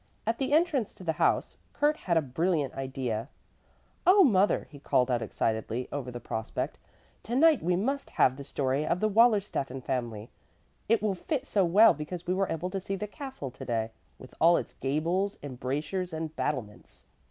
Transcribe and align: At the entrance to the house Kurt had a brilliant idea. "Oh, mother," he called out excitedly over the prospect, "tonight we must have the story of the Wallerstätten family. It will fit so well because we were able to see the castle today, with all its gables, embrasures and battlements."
At 0.25 0.39
the 0.39 0.51
entrance 0.51 0.95
to 0.95 1.03
the 1.03 1.11
house 1.21 1.57
Kurt 1.73 1.95
had 1.95 2.17
a 2.17 2.23
brilliant 2.23 2.73
idea. 2.73 3.29
"Oh, 4.07 4.23
mother," 4.23 4.65
he 4.71 4.79
called 4.79 5.11
out 5.11 5.21
excitedly 5.21 5.87
over 5.91 6.09
the 6.09 6.19
prospect, 6.19 6.79
"tonight 7.21 7.61
we 7.61 7.75
must 7.75 8.09
have 8.17 8.35
the 8.35 8.43
story 8.43 8.83
of 8.83 8.99
the 8.99 9.07
Wallerstätten 9.07 9.83
family. 9.83 10.31
It 10.89 11.03
will 11.03 11.13
fit 11.13 11.45
so 11.45 11.63
well 11.65 11.93
because 11.93 12.25
we 12.25 12.33
were 12.33 12.49
able 12.49 12.71
to 12.71 12.81
see 12.81 12.95
the 12.95 13.05
castle 13.05 13.51
today, 13.51 13.91
with 14.17 14.33
all 14.41 14.57
its 14.57 14.73
gables, 14.73 15.37
embrasures 15.43 16.13
and 16.13 16.35
battlements." 16.35 17.05